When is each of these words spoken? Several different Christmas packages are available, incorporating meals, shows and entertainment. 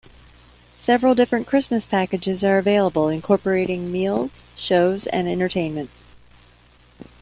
Several 0.79 1.13
different 1.13 1.45
Christmas 1.45 1.85
packages 1.85 2.43
are 2.43 2.57
available, 2.57 3.07
incorporating 3.07 3.91
meals, 3.91 4.43
shows 4.55 5.05
and 5.05 5.27
entertainment. 5.27 5.91